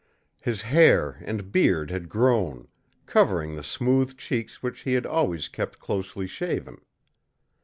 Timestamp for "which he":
4.63-4.93